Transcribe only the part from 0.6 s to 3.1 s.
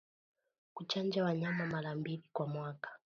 Kuchanja wanyama mara mbili kwa mwaka